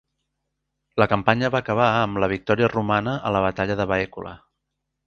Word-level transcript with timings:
La 1.03 1.07
campanya 1.11 1.51
va 1.57 1.61
acabar 1.65 1.91
amb 2.01 2.23
la 2.25 2.31
victòria 2.35 2.73
romana 2.75 3.15
a 3.31 3.35
la 3.39 3.47
batalla 3.49 3.79
de 3.85 3.93
Baecula. 3.95 4.39